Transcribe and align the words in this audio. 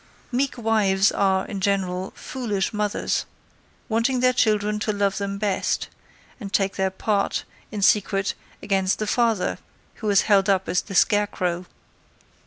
Meek 0.31 0.57
wives 0.57 1.11
are, 1.11 1.45
in 1.45 1.61
general, 1.61 2.11
foolish 2.15 2.73
mothers; 2.73 3.27
wanting 3.87 4.19
their 4.19 4.33
children 4.33 4.79
to 4.79 4.91
love 4.91 5.19
them 5.19 5.37
best, 5.37 5.89
and 6.39 6.51
take 6.51 6.75
their 6.75 6.89
part, 6.89 7.43
in 7.71 7.83
secret, 7.83 8.33
against 8.63 8.97
the 8.97 9.05
father, 9.05 9.59
who 9.97 10.09
is 10.09 10.21
held 10.23 10.49
up 10.49 10.67
as 10.67 10.83
a 10.89 10.95
scarecrow. 10.95 11.67